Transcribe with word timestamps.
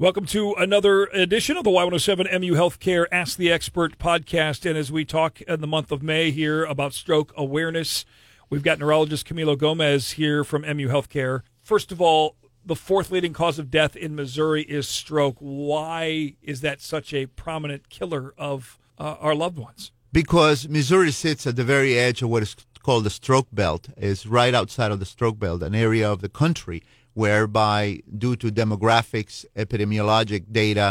Welcome 0.00 0.26
to 0.26 0.54
another 0.54 1.06
edition 1.06 1.56
of 1.56 1.64
the 1.64 1.70
Y107 1.70 2.18
MU 2.40 2.54
Healthcare 2.54 3.06
Ask 3.10 3.36
the 3.36 3.50
Expert 3.50 3.98
podcast. 3.98 4.64
And 4.64 4.78
as 4.78 4.92
we 4.92 5.04
talk 5.04 5.40
in 5.40 5.60
the 5.60 5.66
month 5.66 5.90
of 5.90 6.04
May 6.04 6.30
here 6.30 6.64
about 6.64 6.94
stroke 6.94 7.32
awareness, 7.36 8.04
we've 8.48 8.62
got 8.62 8.78
neurologist 8.78 9.26
Camilo 9.26 9.58
Gomez 9.58 10.12
here 10.12 10.44
from 10.44 10.62
MU 10.62 10.86
Healthcare. 10.86 11.40
First 11.64 11.90
of 11.90 12.00
all, 12.00 12.36
the 12.64 12.76
fourth 12.76 13.10
leading 13.10 13.32
cause 13.32 13.58
of 13.58 13.72
death 13.72 13.96
in 13.96 14.14
Missouri 14.14 14.62
is 14.62 14.86
stroke. 14.86 15.34
Why 15.40 16.36
is 16.44 16.60
that 16.60 16.80
such 16.80 17.12
a 17.12 17.26
prominent 17.26 17.88
killer 17.88 18.34
of 18.38 18.78
uh, 18.98 19.16
our 19.18 19.34
loved 19.34 19.58
ones? 19.58 19.90
Because 20.12 20.68
Missouri 20.68 21.10
sits 21.10 21.44
at 21.44 21.56
the 21.56 21.64
very 21.64 21.98
edge 21.98 22.22
of 22.22 22.30
what 22.30 22.44
is 22.44 22.54
called 22.84 23.02
the 23.02 23.10
stroke 23.10 23.48
belt, 23.52 23.88
is 23.96 24.28
right 24.28 24.54
outside 24.54 24.92
of 24.92 25.00
the 25.00 25.06
stroke 25.06 25.40
belt, 25.40 25.60
an 25.60 25.74
area 25.74 26.08
of 26.08 26.20
the 26.20 26.28
country 26.28 26.84
whereby, 27.18 28.00
due 28.16 28.36
to 28.36 28.46
demographics, 28.62 29.44
epidemiologic 29.56 30.44
data, 30.52 30.88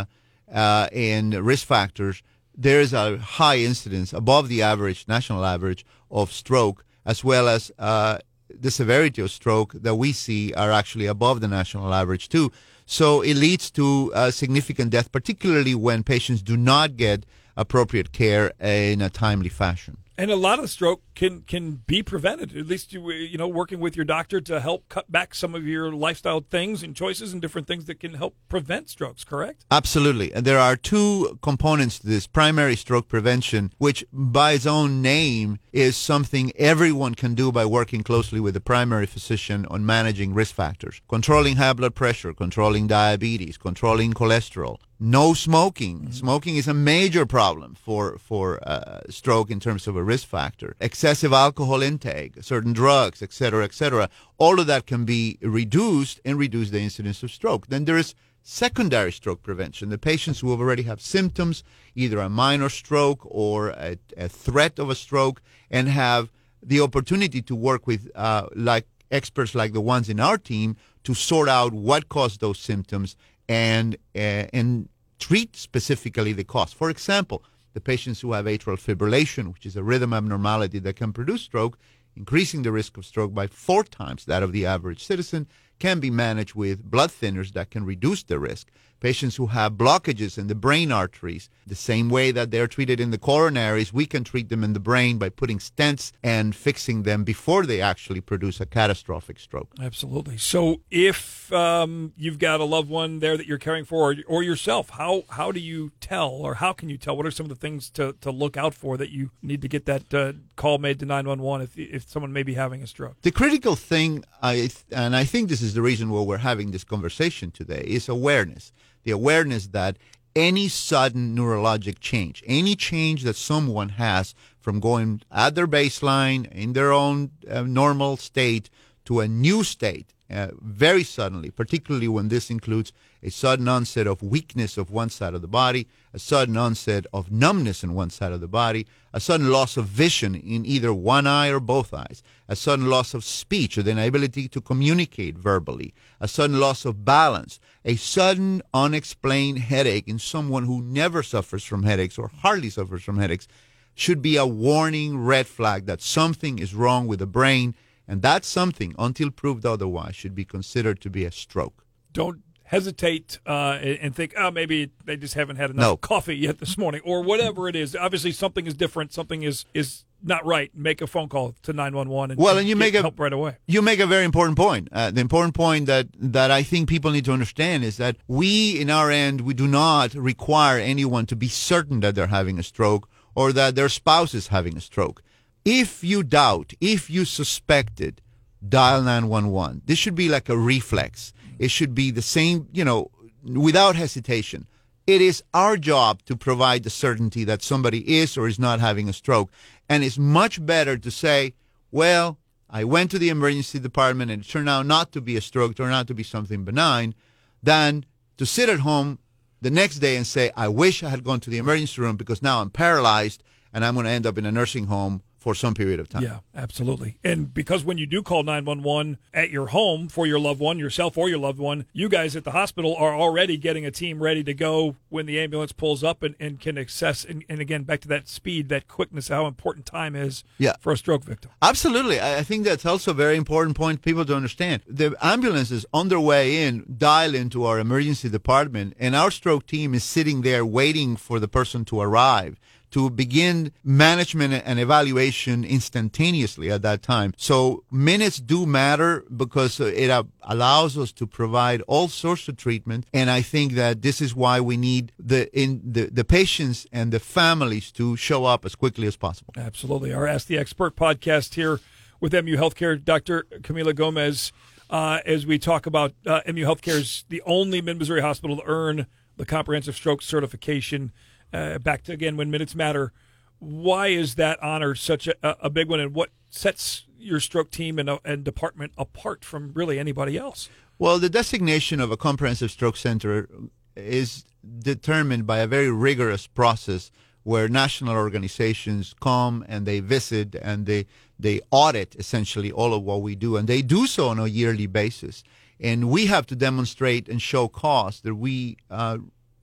uh, 0.54 0.88
and 0.92 1.34
risk 1.34 1.66
factors, 1.66 2.22
there 2.54 2.82
is 2.82 2.92
a 2.92 3.18
high 3.18 3.60
incidence 3.72 4.12
above 4.12 4.50
the 4.50 4.62
average, 4.62 5.08
national 5.08 5.46
average, 5.46 5.86
of 6.12 6.34
stroke, 6.34 6.84
as 7.06 7.24
well 7.24 7.48
as 7.48 7.72
uh, 7.80 8.18
the 8.50 8.70
severity 8.70 9.22
of 9.22 9.32
stroke 9.32 9.72
that 9.86 9.96
we 9.96 10.12
see 10.12 10.54
are 10.54 10.72
actually 10.72 11.06
above 11.06 11.40
the 11.40 11.48
national 11.48 11.94
average, 11.94 12.28
too. 12.28 12.52
So 12.86 13.22
it 13.22 13.36
leads 13.36 13.72
to 13.72 14.12
uh, 14.14 14.32
significant 14.32 14.90
death, 14.92 15.14
particularly 15.14 15.76
when 15.76 16.04
patients 16.04 16.42
do 16.42 16.58
not 16.58 16.98
get 16.98 17.26
appropriate 17.56 18.12
care 18.12 18.52
in 18.60 19.02
a 19.02 19.10
timely 19.10 19.50
fashion. 19.64 19.98
And 20.20 20.32
a 20.32 20.36
lot 20.36 20.58
of 20.58 20.70
stroke 20.72 21.04
can 21.14 21.42
can 21.42 21.84
be 21.86 22.02
prevented. 22.02 22.58
At 22.58 22.66
least 22.66 22.92
you 22.92 23.12
you 23.12 23.38
know 23.38 23.48
working 23.48 23.80
with 23.80 23.96
your 23.96 24.06
doctor 24.06 24.42
to 24.42 24.60
help 24.60 24.90
cut 24.90 25.12
back 25.12 25.36
some 25.36 25.54
of 25.54 25.68
your 25.68 25.92
lifestyle 25.92 26.40
things 26.40 26.82
and 26.82 26.96
choices 26.96 27.34
and 27.34 27.42
different 27.42 27.68
things 27.68 27.86
that 27.86 28.00
can 28.00 28.16
help 28.16 28.36
prevent 28.50 28.90
strokes. 28.90 29.24
Correct? 29.24 29.66
Absolutely. 29.70 30.34
And 30.34 30.44
there 30.44 30.58
are 30.58 30.76
two 30.76 31.38
components 31.44 32.00
to 32.00 32.08
this: 32.08 32.26
primary 32.26 32.76
stroke 32.76 33.08
prevention, 33.08 33.72
which 33.78 34.04
by 34.12 34.54
its 34.54 34.66
own 34.66 35.04
name 35.04 35.60
is 35.72 35.96
something 35.96 36.52
everyone 36.56 37.14
can 37.14 37.36
do 37.36 37.52
by 37.52 37.66
working 37.66 38.02
closely 38.02 38.40
with 38.40 38.56
the 38.56 38.60
primary 38.60 39.06
physician 39.06 39.68
on 39.70 39.86
managing 39.86 40.34
risk 40.34 40.56
factors, 40.56 41.00
controlling 41.08 41.58
high 41.58 41.74
blood 41.74 41.94
pressure, 41.94 42.34
controlling 42.34 42.88
diabetes, 42.88 43.58
controlling 43.58 44.14
cholesterol, 44.14 44.78
no 45.00 45.34
smoking. 45.34 46.00
Mm-hmm. 46.00 46.12
Smoking 46.12 46.56
is 46.56 46.68
a 46.68 46.74
major 46.74 47.26
problem 47.26 47.76
for 47.76 48.18
for 48.18 48.60
uh, 48.68 49.02
stroke 49.10 49.52
in 49.52 49.60
terms 49.60 49.88
of 49.88 49.96
a 49.96 50.04
risk 50.04 50.28
factor. 50.28 50.76
Excessive 50.80 51.34
alcohol 51.34 51.82
intake, 51.82 52.44
certain 52.44 52.74
drugs, 52.74 53.22
etc., 53.22 53.64
etc. 53.64 54.10
All 54.38 54.60
of 54.60 54.68
that 54.68 54.86
can 54.86 55.06
be 55.06 55.38
reduced 55.42 56.20
and 56.26 56.38
reduce 56.38 56.70
the 56.72 56.82
incidence 56.82 57.24
of 57.24 57.32
stroke. 57.32 57.68
Then 57.68 57.86
there 57.86 57.98
is 57.98 58.16
secondary 58.42 59.12
stroke 59.12 59.44
prevention. 59.44 59.90
The 59.90 59.98
patients 59.98 60.40
who 60.40 60.52
have 60.52 60.62
already 60.62 60.84
have 60.84 61.02
symptoms, 61.02 61.64
either 61.96 62.20
a 62.20 62.30
minor 62.30 62.70
stroke 62.70 63.20
or 63.24 63.70
a, 63.70 63.98
a 64.16 64.30
threat 64.30 64.80
of 64.80 64.90
a 64.90 64.96
stroke, 64.96 65.42
and 65.70 65.90
have 65.90 66.32
the 66.64 66.80
opportunity 66.82 67.42
to 67.42 67.56
work 67.56 67.86
with 67.86 68.10
uh, 68.16 68.48
like 68.56 68.88
experts 69.12 69.54
like 69.54 69.74
the 69.74 69.82
ones 69.82 70.10
in 70.10 70.20
our 70.20 70.38
team 70.38 70.76
to 71.04 71.14
sort 71.14 71.48
out 71.48 71.74
what 71.74 72.10
caused 72.10 72.42
those 72.42 72.60
symptoms 72.60 73.16
and 73.48 73.96
uh, 74.16 74.46
and 74.54 74.90
treat 75.20 75.56
specifically 75.56 76.34
the 76.34 76.44
cause. 76.44 76.74
For 76.74 76.90
example, 76.90 77.44
the 77.74 77.82
patients 77.82 78.22
who 78.22 78.34
have 78.34 78.46
atrial 78.46 78.78
fibrillation, 78.78 79.54
which 79.54 79.66
is 79.66 79.76
a 79.76 79.84
rhythm 79.84 80.14
abnormality 80.14 80.80
that 80.80 80.96
can 80.96 81.14
produce 81.14 81.42
stroke, 81.42 81.78
increasing 82.16 82.64
the 82.64 82.72
risk 82.72 82.98
of 82.98 83.06
stroke 83.06 83.34
by 83.34 83.48
four 83.48 83.84
times 83.84 84.26
that 84.26 84.44
of 84.44 84.52
the 84.52 84.66
average 84.66 85.04
citizen, 85.04 85.48
can 85.80 86.00
be 86.00 86.10
managed 86.10 86.56
with 86.56 86.84
blood 86.84 87.10
thinners 87.10 87.54
that 87.54 87.72
can 87.72 87.86
reduce 87.86 88.24
the 88.24 88.40
risk 88.40 88.68
patients 89.00 89.36
who 89.36 89.48
have 89.48 89.74
blockages 89.74 90.38
in 90.38 90.48
the 90.48 90.56
brain 90.56 90.92
arteries, 90.92 91.50
the 91.66 91.76
same 91.76 92.10
way 92.10 92.32
that 92.32 92.52
they're 92.52 92.68
treated 92.68 93.00
in 93.00 93.12
the 93.12 93.18
coronaries, 93.18 93.94
we 93.94 94.06
can 94.06 94.24
treat 94.24 94.50
them 94.50 94.64
in 94.64 94.74
the 94.74 94.80
brain 94.80 95.18
by 95.18 95.30
putting 95.30 95.60
stents 95.60 96.12
and 96.24 96.56
fixing 96.56 97.04
them 97.04 97.24
before 97.24 97.66
they 97.66 97.82
actually 97.82 98.22
produce 98.22 98.60
a 98.60 98.66
catastrophic 98.66 99.40
stroke. 99.40 99.70
Absolutely. 99.82 100.38
So, 100.38 100.82
if 100.90 101.52
um, 101.54 102.14
you've 102.18 102.40
got 102.40 102.60
a 102.60 102.64
loved 102.64 102.90
one 102.90 103.20
there 103.20 103.38
that 103.38 103.48
you're 103.48 103.58
caring 103.58 103.86
for, 103.86 104.12
or, 104.12 104.16
or, 104.28 104.44
yourself, 104.44 104.92
how 104.92 105.24
how 105.30 105.52
do 105.52 105.60
you 105.60 105.92
tell, 106.00 106.30
or 106.30 106.56
how 106.56 106.74
can 106.74 106.90
you 106.90 106.98
tell? 106.98 107.18
What 107.18 107.26
are 107.26 107.32
some 107.32 107.46
of 107.46 107.50
the 107.50 107.56
things 107.56 107.90
to, 107.92 108.14
to 108.22 108.32
look 108.32 108.56
out 108.56 108.74
for 108.74 108.98
that 108.98 109.10
you 109.10 109.32
need 109.42 109.62
to 109.62 109.68
get 109.68 109.86
that 109.86 110.14
uh, 110.14 110.34
call 110.56 110.78
made 110.78 111.00
to 111.00 111.06
911 111.06 111.64
if 111.64 111.78
if 111.78 112.10
someone 112.10 112.32
may 112.32 112.44
be 112.44 112.54
having 112.54 112.82
a 112.82 112.88
stroke? 112.88 113.18
The 113.22 113.32
critical 113.32 113.76
thing, 113.76 114.24
I 114.42 114.70
and 114.92 115.16
I 115.16 115.26
think 115.26 115.50
this 115.50 115.62
is 115.62 115.67
the 115.74 115.82
reason 115.82 116.10
why 116.10 116.22
we're 116.22 116.38
having 116.38 116.72
this 116.72 116.84
conversation 116.84 117.52
today, 117.52 117.84
is 117.86 118.10
awareness. 118.10 118.72
The 119.04 119.12
awareness 119.12 119.68
that 119.68 119.98
any 120.36 120.68
sudden 120.68 121.36
neurologic 121.36 122.00
change, 122.00 122.44
any 122.46 122.76
change 122.76 123.24
that 123.24 123.36
someone 123.36 123.90
has 123.90 124.36
from 124.60 124.80
going 124.80 125.22
at 125.32 125.56
their 125.56 125.68
baseline 125.68 126.52
in 126.52 126.74
their 126.74 126.92
own 126.92 127.32
uh, 127.50 127.62
normal 127.62 128.18
state 128.18 128.70
to 129.06 129.20
a 129.20 129.28
new 129.28 129.64
state 129.64 130.14
uh, 130.30 130.50
very 130.62 131.04
suddenly, 131.04 131.50
particularly 131.50 132.08
when 132.08 132.28
this 132.28 132.50
includes 132.50 132.92
a 133.24 133.30
sudden 133.30 133.68
onset 133.68 134.08
of 134.08 134.22
weakness 134.22 134.78
of 134.78 134.92
one 134.92 135.10
side 135.10 135.34
of 135.34 135.42
the 135.42 135.48
body, 135.48 135.88
a 136.14 136.20
sudden 136.20 136.58
onset 136.58 137.06
of 137.14 137.32
numbness 137.32 137.84
in 137.84 137.94
one 137.94 138.10
side 138.10 138.32
of 138.32 138.42
the 138.42 138.48
body, 138.48 138.86
a 139.14 139.20
sudden 139.20 139.50
loss 139.50 139.78
of 139.78 139.86
vision 139.86 140.36
in 140.36 140.66
either 140.66 140.94
one 140.94 141.26
eye 141.26 141.48
or 141.48 141.60
both 141.60 141.94
eyes, 141.94 142.22
a 142.48 142.56
sudden 142.56 142.90
loss 142.90 143.14
of 143.14 143.24
speech 143.24 143.78
or 143.78 143.84
the 143.84 143.92
inability 143.92 144.48
to 144.50 144.60
communicate 144.60 145.38
verbally, 145.38 145.94
a 146.20 146.28
sudden 146.28 146.60
loss 146.60 146.84
of 146.84 147.06
balance, 147.06 147.60
a 147.86 147.96
sudden 147.96 148.62
unexplained 148.74 149.60
headache 149.60 150.08
in 150.08 150.20
someone 150.20 150.66
who 150.66 150.82
never 150.82 151.24
suffers 151.24 151.64
from 151.64 151.84
headaches 151.84 152.18
or 152.18 152.28
hardly 152.28 152.70
suffers 152.70 153.04
from 153.04 153.18
headaches 153.18 153.48
should 153.96 154.22
be 154.22 154.36
a 154.36 154.46
warning 154.46 155.18
red 155.18 155.48
flag 155.48 155.86
that 155.88 156.02
something 156.02 156.60
is 156.60 156.76
wrong 156.76 157.08
with 157.08 157.20
the 157.20 157.26
brain 157.26 157.74
and 158.08 158.22
that 158.22 158.46
something, 158.46 158.96
until 158.98 159.32
proved 159.32 159.66
otherwise, 159.66 160.16
should 160.16 160.36
be 160.36 160.46
considered 160.46 161.02
to 161.02 161.10
be 161.10 161.26
a 161.26 161.32
stroke. 161.32 161.84
Don't 162.14 162.42
hesitate 162.68 163.40
uh, 163.46 163.80
and 163.82 164.16
think, 164.16 164.34
oh, 164.38 164.52
maybe 164.52 164.92
they 165.06 165.16
just 165.18 165.34
haven't 165.34 165.56
had 165.56 165.70
enough 165.70 165.82
no. 165.82 165.98
coffee 165.98 166.36
yet 166.36 166.60
this 166.60 166.78
morning, 166.78 167.02
or 167.04 167.24
whatever 167.24 167.68
it 167.68 167.76
is. 167.76 167.96
Obviously, 167.96 168.32
something 168.32 168.68
is 168.68 168.74
different. 168.74 169.14
Something 169.14 169.44
is 169.44 169.66
is 169.74 170.04
not 170.24 170.46
right. 170.46 170.72
Make 170.76 171.02
a 171.02 171.08
phone 171.08 171.30
call 171.30 171.56
to 171.64 171.74
nine 171.74 171.96
one 171.96 172.10
one 172.10 172.32
and 172.32 172.40
well, 172.40 172.58
and 172.58 172.68
you 172.68 172.76
make 172.76 172.94
a, 172.94 173.02
help 173.02 173.20
right 173.20 173.34
away. 173.34 173.58
You 173.68 173.82
make 173.82 174.00
a 174.00 174.08
very 174.08 174.26
important 174.26 174.58
point. 174.58 174.90
Uh, 174.92 175.12
the 175.12 175.22
important 175.22 175.54
point 175.54 175.86
that 175.88 176.08
that 176.20 176.52
I 176.52 176.64
think 176.64 176.90
people 176.90 177.12
need 177.12 177.26
to 177.26 177.34
understand 177.34 177.84
is 177.84 177.98
that 177.98 178.18
we, 178.28 178.80
in 178.80 178.90
our 178.90 179.10
end, 179.12 179.42
we 179.42 179.54
do 179.54 179.68
not 179.68 180.14
require 180.14 180.78
anyone 180.78 181.26
to 181.28 181.36
be 181.36 181.48
certain 181.48 182.02
that 182.02 182.16
they're 182.16 182.28
having 182.28 182.60
a 182.60 182.64
stroke 182.64 183.10
or 183.36 183.54
that 183.54 183.76
their 183.76 183.90
spouse 183.90 184.34
is 184.34 184.48
having 184.48 184.76
a 184.76 184.82
stroke. 184.82 185.24
If 185.70 186.02
you 186.02 186.24
doubt, 186.24 186.72
if 186.80 187.10
you 187.10 187.26
suspect 187.26 188.00
it, 188.00 188.22
dial 188.66 189.02
911. 189.02 189.82
This 189.84 190.00
should 190.00 190.16
be 190.16 190.30
like 190.30 190.48
a 190.48 190.58
reflex. 190.58 191.34
It 191.60 191.72
should 191.72 191.94
be 191.94 192.10
the 192.10 192.22
same, 192.22 192.70
you 192.72 192.86
know, 192.86 193.12
without 193.44 193.98
hesitation. 193.98 194.66
It 195.06 195.22
is 195.22 195.44
our 195.54 195.76
job 195.76 196.24
to 196.24 196.38
provide 196.38 196.84
the 196.84 196.90
certainty 196.90 197.44
that 197.44 197.64
somebody 197.64 198.18
is 198.18 198.38
or 198.38 198.48
is 198.48 198.58
not 198.58 198.80
having 198.80 199.10
a 199.10 199.14
stroke. 199.14 199.52
And 199.90 200.06
it's 200.06 200.18
much 200.18 200.66
better 200.66 200.98
to 200.98 201.12
say, 201.12 201.54
well, 201.92 202.38
I 202.70 202.86
went 202.86 203.12
to 203.12 203.20
the 203.20 203.28
emergency 203.28 203.78
department 203.78 204.32
and 204.32 204.46
it 204.46 204.48
turned 204.48 204.70
out 204.70 204.86
not 204.86 205.12
to 205.12 205.20
be 205.20 205.36
a 205.36 205.42
stroke, 205.42 205.76
turned 205.76 205.94
out 205.94 206.08
to 206.08 206.14
be 206.14 206.24
something 206.24 206.64
benign, 206.64 207.14
than 207.62 208.06
to 208.38 208.46
sit 208.46 208.70
at 208.70 208.80
home 208.80 209.20
the 209.62 209.70
next 209.70 210.00
day 210.00 210.16
and 210.16 210.26
say, 210.26 210.50
I 210.56 210.70
wish 210.70 211.04
I 211.04 211.10
had 211.10 211.26
gone 211.26 211.42
to 211.42 211.50
the 211.50 211.58
emergency 211.58 212.00
room 212.00 212.16
because 212.16 212.42
now 212.42 212.62
I'm 212.62 212.70
paralyzed 212.70 213.44
and 213.74 213.84
I'm 213.84 213.96
going 213.96 214.06
to 214.06 214.12
end 214.12 214.26
up 214.26 214.38
in 214.38 214.46
a 214.46 214.52
nursing 214.52 214.86
home 214.86 215.24
for 215.38 215.56
some 215.56 215.74
period 215.74 216.00
of 216.00 216.10
time. 216.10 216.24
Yeah, 216.24 216.40
absolutely. 216.56 217.18
And 217.24 217.54
because 217.54 217.84
when 217.84 217.98
you 217.98 218.06
do 218.06 218.22
call 218.22 218.44
911 218.44 219.18
at 219.34 219.50
your 219.50 219.68
home 219.68 220.10
for 220.10 220.26
your 220.26 220.40
loved 220.40 220.60
one, 220.60 220.80
yourself 220.80 221.18
or 221.18 221.30
your 221.30 221.38
loved 221.38 221.60
one, 221.60 221.86
you 221.94 222.10
guys 222.10 222.36
at 222.36 222.44
the 222.44 222.52
hospital 222.52 222.96
are 222.96 223.16
already 223.16 223.56
getting 223.58 223.86
a 223.86 223.92
team 223.92 224.22
ready 224.22 224.44
to 224.44 224.54
go 224.54 224.96
when 225.10 225.26
the 225.26 225.40
ambulance 225.40 225.72
pulls 225.72 226.04
up 226.04 226.24
and, 226.24 226.36
and 226.40 226.60
can 226.60 226.78
access. 226.78 227.24
And, 227.24 227.46
and 227.48 227.62
again, 227.62 227.84
back 227.84 228.02
to 228.02 228.08
that 228.10 228.28
speed, 228.28 228.70
that 228.70 228.88
quickness, 228.88 229.28
how 229.28 229.46
important 229.46 229.86
time 229.86 230.16
is 230.16 230.44
yeah. 230.58 230.74
for 230.80 230.92
a 230.92 230.98
stroke 230.98 231.24
victim. 231.24 231.52
Absolutely. 231.62 232.20
I 232.20 232.44
think 232.44 232.66
that's 232.66 232.86
also 232.86 233.12
a 233.12 233.14
very 233.14 233.38
important 233.38 233.78
point 233.78 234.02
people 234.02 234.26
to 234.26 234.36
understand. 234.36 234.82
The 234.88 235.16
ambulances 235.22 235.86
on 235.94 236.10
their 236.10 236.20
way 236.20 236.64
in 236.64 236.96
dial 236.98 237.36
into 237.36 237.64
our 237.64 237.80
emergency 237.80 238.30
department, 238.30 238.96
and 239.00 239.16
our 239.16 239.32
stroke 239.32 239.68
team 239.68 239.94
is 239.94 240.04
sitting 240.04 240.42
there 240.42 240.66
waiting 240.66 241.16
for 241.16 241.40
the 241.40 241.48
person 241.48 241.86
to 241.86 242.02
arrive 242.02 242.60
to 242.92 243.10
begin 243.10 243.72
management 243.84 244.54
and 244.66 244.80
evaluation 244.80 245.64
instantaneously 245.64 246.72
at 246.72 246.82
that 246.84 247.02
time. 247.02 247.34
So 247.38 247.84
minutes 247.92 248.38
do 248.38 248.66
matter 248.66 249.26
because 249.36 249.80
it 249.80 250.26
allows 250.42 250.98
us 250.98 251.12
to 251.14 251.28
provide 251.28 251.82
all 251.88 252.08
sorts 252.08 252.48
of 252.48 252.58
treatment. 252.58 253.06
And 253.14 253.30
I 253.30 253.42
think 253.42 253.74
that 253.74 254.02
this 254.02 254.22
is 254.22 254.36
why 254.36 254.60
we 254.62 254.78
need 254.78 255.12
the 255.20 255.50
in 255.58 255.82
the, 255.84 256.06
the 256.06 256.24
patients 256.24 256.88
and 256.92 257.12
the 257.12 257.20
families 257.20 257.92
to 257.94 258.16
show 258.16 258.46
up 258.46 258.66
as 258.66 258.76
quickly 258.76 259.08
as 259.08 259.16
possible. 259.16 259.54
Absolutely. 259.58 260.14
Our 260.14 260.28
Ask 260.28 260.48
the 260.48 260.58
Expert 260.58 260.96
podcast 260.96 261.56
here 261.56 261.80
with 262.20 262.34
MU 262.34 262.56
Healthcare, 262.58 263.04
Dr. 263.04 263.44
Camilo 263.62 263.94
Gomez. 263.94 264.52
uh, 264.90 265.20
as 265.26 265.46
we 265.46 265.60
talk 265.60 265.86
about 265.86 266.14
uh, 266.26 266.42
MU 266.48 266.64
Healthcare 266.64 267.00
is 267.00 267.26
the 267.30 267.42
only 267.46 267.82
Mid 267.82 267.98
Missouri 268.00 268.22
hospital 268.22 268.58
to 268.58 268.64
earn 268.66 269.08
the 269.36 269.46
comprehensive 269.46 269.96
stroke 269.96 270.22
certification. 270.22 271.12
Uh, 271.54 271.78
back 271.80 272.04
to 272.04 272.12
again 272.12 272.38
when 272.38 272.52
minutes 272.52 272.76
matter. 272.76 273.14
Why 273.60 274.08
is 274.08 274.36
that 274.36 274.62
honor 274.62 274.94
such 274.96 275.28
a, 275.28 275.66
a 275.66 275.70
big 275.70 275.90
one, 275.90 276.00
and 276.00 276.14
what 276.14 276.30
sets 276.50 277.06
your 277.18 277.40
stroke 277.40 277.72
team 277.72 277.98
and, 278.00 278.10
uh, 278.10 278.20
and 278.24 278.44
department 278.44 278.94
apart 278.98 279.44
from 279.44 279.72
really 279.74 279.98
anybody 279.98 280.38
else? 280.38 280.70
Well, 281.00 281.20
the 281.20 281.30
designation 281.30 282.00
of 282.00 282.12
a 282.12 282.18
comprehensive 282.18 282.72
stroke 282.72 282.98
center 282.98 283.48
is 283.96 284.46
determined 284.80 285.48
by 285.48 285.60
a 285.60 285.68
very 285.68 285.92
rigorous 285.92 286.48
process 286.48 287.12
where 287.44 287.70
national 287.70 288.14
organizations 288.14 289.16
come 289.22 289.64
and 289.70 289.86
they 289.86 290.00
visit 290.02 290.56
and 290.56 290.86
they 290.86 291.06
they 291.40 291.62
audit 291.72 292.16
essentially 292.16 292.72
all 292.72 292.94
of 292.94 293.04
what 293.04 293.22
we 293.22 293.36
do 293.36 293.56
and 293.56 293.70
they 293.70 293.82
do 293.82 294.06
so 294.06 294.28
on 294.28 294.38
a 294.38 294.48
yearly 294.48 294.86
basis 294.86 295.44
and 295.80 296.10
we 296.10 296.26
have 296.26 296.46
to 296.46 296.56
demonstrate 296.56 297.30
and 297.30 297.42
show 297.42 297.68
cause 297.68 298.20
that 298.22 298.36
we 298.36 298.76
uh, 298.90 299.18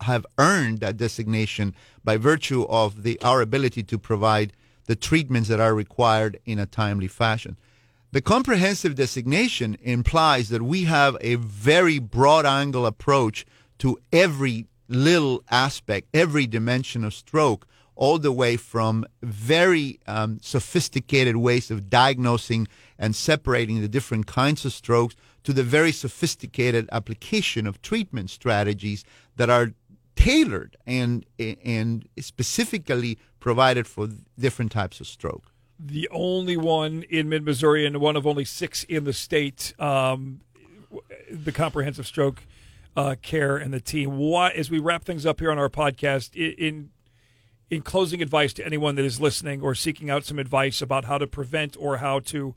have 0.05 0.27
earned 0.39 0.81
that 0.81 0.97
designation 0.97 1.75
by 2.03 2.17
virtue 2.17 2.65
of 2.69 3.03
the 3.03 3.21
our 3.23 3.41
ability 3.41 3.83
to 3.83 3.99
provide 3.99 4.53
the 4.87 4.97
treatments 4.97 5.49
that 5.49 5.61
are 5.61 5.75
required 5.75 6.39
in 6.45 6.59
a 6.59 6.67
timely 6.67 7.09
fashion. 7.09 7.57
The 8.13 8.23
comprehensive 8.23 8.95
designation 8.95 9.77
implies 9.83 10.49
that 10.51 10.63
we 10.63 10.85
have 10.85 11.17
a 11.21 11.35
very 11.35 11.99
broad 11.99 12.47
angle 12.47 12.87
approach 12.87 13.45
to 13.79 13.99
every 14.13 14.67
little 14.89 15.43
aspect, 15.51 16.09
every 16.15 16.47
dimension 16.47 17.03
of 17.03 17.13
stroke, 17.13 17.67
all 17.97 18.19
the 18.19 18.33
way 18.33 18.57
from 18.57 19.05
very 19.23 19.99
um, 20.07 20.39
sophisticated 20.43 21.37
ways 21.37 21.71
of 21.71 21.89
diagnosing 21.91 22.69
and 22.99 23.15
separating 23.17 23.81
the 23.81 23.89
different 23.89 24.27
kinds 24.27 24.65
of 24.65 24.73
strokes 24.73 25.17
to 25.45 25.53
the 25.53 25.63
very 25.63 25.93
sophisticated 25.93 26.89
application 26.91 27.67
of 27.67 27.83
treatment 27.83 28.31
strategies 28.31 29.05
that 29.37 29.51
are 29.51 29.73
tailored 30.17 30.77
and 30.87 31.27
and 31.39 32.09
specifically 32.19 33.19
provided 33.41 33.87
for 33.87 34.09
different 34.39 34.73
types 34.73 35.01
of 35.01 35.07
stroke. 35.07 35.53
The 35.79 36.09
only 36.11 36.57
one 36.57 37.05
in 37.11 37.29
mid 37.29 37.45
Missouri 37.45 37.85
and 37.85 37.99
one 37.99 38.17
of 38.17 38.27
only 38.27 38.45
six 38.45 38.85
in 38.85 39.05
the 39.05 39.13
state, 39.13 39.75
um, 39.79 40.41
the 41.31 41.53
comprehensive 41.53 42.07
stroke 42.07 42.45
uh, 42.97 43.17
care 43.21 43.57
and 43.57 43.75
the 43.75 43.81
team. 43.81 44.17
Why, 44.17 44.51
as 44.51 44.71
we 44.71 44.79
wrap 44.79 45.05
things 45.05 45.27
up 45.27 45.41
here 45.41 45.51
on 45.51 45.59
our 45.59 45.69
podcast, 45.69 46.35
in 46.37 46.91
in 47.71 47.83
closing 47.83 48.23
advice 48.23 48.53
to 48.55 48.65
anyone 48.65 48.95
that 48.95 49.05
is 49.05 49.21
listening 49.21 49.63
or 49.63 49.75
seeking 49.75 50.11
out 50.11 50.25
some 50.25 50.39
advice 50.39 50.81
about 50.81 51.07
how 51.07 51.19
to 51.19 51.27
prevent 51.27 51.77
or 51.79 51.97
how 51.97 52.21
to 52.21 52.55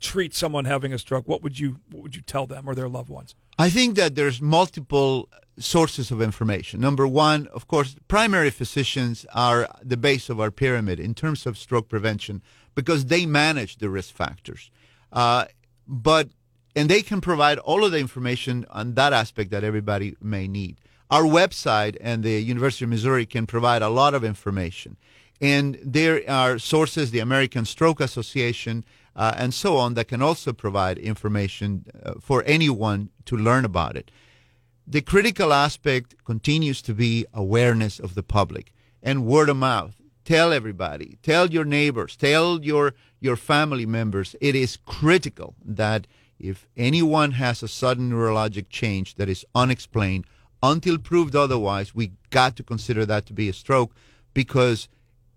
treat 0.00 0.34
someone 0.34 0.64
having 0.64 0.92
a 0.92 0.98
stroke, 0.98 1.26
what 1.26 1.42
would 1.42 1.58
you 1.58 1.80
what 1.90 2.02
would 2.02 2.16
you 2.16 2.22
tell 2.22 2.46
them 2.46 2.68
or 2.68 2.74
their 2.74 2.88
loved 2.88 3.08
ones? 3.08 3.34
I 3.58 3.70
think 3.70 3.96
that 3.96 4.14
there's 4.14 4.40
multiple 4.40 5.28
sources 5.58 6.10
of 6.10 6.22
information. 6.22 6.80
Number 6.80 7.06
one, 7.06 7.46
of 7.48 7.66
course, 7.68 7.96
primary 8.08 8.50
physicians 8.50 9.26
are 9.34 9.68
the 9.82 9.96
base 9.96 10.28
of 10.28 10.40
our 10.40 10.50
pyramid 10.50 11.00
in 11.00 11.14
terms 11.14 11.46
of 11.46 11.58
stroke 11.58 11.88
prevention 11.88 12.42
because 12.74 13.06
they 13.06 13.26
manage 13.26 13.78
the 13.78 13.90
risk 13.90 14.14
factors. 14.14 14.70
Uh, 15.12 15.46
but 15.86 16.28
and 16.76 16.88
they 16.88 17.02
can 17.02 17.20
provide 17.20 17.58
all 17.58 17.84
of 17.84 17.92
the 17.92 17.98
information 17.98 18.64
on 18.70 18.94
that 18.94 19.12
aspect 19.12 19.50
that 19.50 19.64
everybody 19.64 20.16
may 20.22 20.46
need. 20.46 20.76
Our 21.10 21.22
website 21.22 21.96
and 22.00 22.22
the 22.22 22.40
University 22.40 22.84
of 22.84 22.90
Missouri 22.90 23.26
can 23.26 23.46
provide 23.46 23.82
a 23.82 23.88
lot 23.88 24.14
of 24.14 24.22
information. 24.22 24.96
And 25.40 25.78
there 25.82 26.22
are 26.28 26.58
sources, 26.58 27.10
the 27.10 27.20
American 27.20 27.64
Stroke 27.64 28.00
Association, 28.00 28.84
uh, 29.16 29.34
and 29.36 29.54
so 29.54 29.76
on, 29.76 29.94
that 29.94 30.08
can 30.08 30.20
also 30.20 30.52
provide 30.52 30.98
information 30.98 31.86
uh, 32.04 32.14
for 32.20 32.44
anyone 32.46 33.10
to 33.24 33.36
learn 33.36 33.64
about 33.64 33.96
it 33.96 34.10
the 34.90 35.02
critical 35.02 35.52
aspect 35.52 36.14
continues 36.24 36.80
to 36.80 36.94
be 36.94 37.26
awareness 37.34 38.00
of 38.00 38.14
the 38.14 38.22
public 38.22 38.72
and 39.02 39.26
word 39.26 39.50
of 39.50 39.58
mouth. 39.58 40.00
Tell 40.24 40.50
everybody, 40.50 41.18
tell 41.22 41.50
your 41.50 41.66
neighbors, 41.66 42.16
tell 42.16 42.64
your 42.64 42.94
your 43.20 43.36
family 43.36 43.84
members. 43.84 44.34
It 44.40 44.54
is 44.54 44.78
critical 44.86 45.54
that 45.62 46.06
if 46.38 46.66
anyone 46.76 47.32
has 47.32 47.62
a 47.62 47.68
sudden 47.68 48.10
neurologic 48.10 48.70
change 48.70 49.16
that 49.16 49.28
is 49.28 49.44
unexplained, 49.54 50.24
until 50.62 50.96
proved 50.96 51.36
otherwise, 51.36 51.94
we 51.94 52.12
got 52.30 52.56
to 52.56 52.62
consider 52.62 53.04
that 53.04 53.26
to 53.26 53.34
be 53.34 53.48
a 53.48 53.52
stroke 53.52 53.94
because 54.32 54.88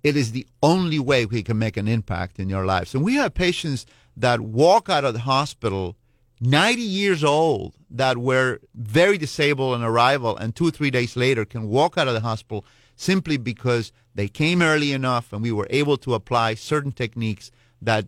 it 0.02 0.16
is 0.16 0.32
the 0.32 0.48
only 0.64 1.00
way 1.00 1.26
we 1.26 1.44
can 1.44 1.60
make 1.60 1.76
an 1.76 1.88
impact 1.88 2.40
in 2.40 2.50
your 2.50 2.66
lives. 2.66 2.96
And 2.96 3.04
we 3.04 3.16
have 3.16 3.34
patients 3.34 3.86
that 4.16 4.40
walk 4.40 4.90
out 4.90 5.04
of 5.04 5.14
the 5.14 5.22
hospital 5.22 5.98
90 6.42 6.82
years 6.82 7.24
old 7.24 7.76
that 7.92 8.18
were 8.18 8.60
very 8.74 9.18
disabled 9.18 9.76
on 9.76 9.84
arrival 9.84 10.36
and 10.36 10.56
two 10.56 10.68
or 10.68 10.72
three 10.72 10.90
days 10.90 11.16
later 11.16 11.46
can 11.46 11.68
walk 11.68 11.98
out 11.98 12.08
of 12.08 12.16
the 12.16 12.22
hospital 12.22 12.66
simply 12.96 13.38
because 13.38 13.92
they 14.16 14.28
came 14.28 14.62
early 14.62 14.92
enough 14.92 15.32
and 15.32 15.44
we 15.44 15.52
were 15.52 15.68
able 15.70 15.98
to 15.98 16.16
apply 16.16 16.56
certain 16.56 16.92
techniques 16.92 17.52
that 17.80 18.08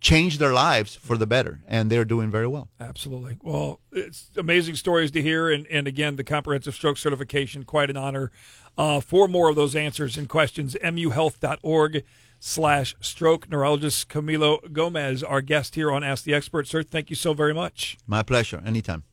changed 0.00 0.40
their 0.40 0.52
lives 0.52 0.96
for 0.96 1.16
the 1.16 1.26
better 1.26 1.60
and 1.68 1.88
they're 1.88 2.04
doing 2.04 2.30
very 2.30 2.48
well. 2.48 2.68
Absolutely. 2.80 3.38
Well 3.42 3.78
it's 3.92 4.30
amazing 4.36 4.74
stories 4.74 5.12
to 5.12 5.22
hear 5.22 5.48
and, 5.48 5.68
and 5.68 5.86
again 5.86 6.16
the 6.16 6.24
comprehensive 6.24 6.74
stroke 6.74 6.98
certification 6.98 7.62
quite 7.62 7.90
an 7.90 7.96
honor. 7.96 8.32
Uh, 8.76 9.00
for 9.00 9.28
more 9.28 9.48
of 9.48 9.56
those 9.56 9.76
answers 9.76 10.18
and 10.18 10.28
questions 10.28 10.76
muhealth.org 10.82 12.02
slash 12.38 12.94
stroke 13.00 13.50
neurologist 13.50 14.08
Camilo 14.08 14.72
Gomez, 14.72 15.22
our 15.22 15.40
guest 15.40 15.74
here 15.74 15.90
on 15.90 16.04
Ask 16.04 16.24
the 16.24 16.34
Expert. 16.34 16.66
Sir, 16.66 16.82
thank 16.82 17.10
you 17.10 17.16
so 17.16 17.34
very 17.34 17.54
much. 17.54 17.96
My 18.06 18.22
pleasure. 18.22 18.62
Anytime. 18.64 19.04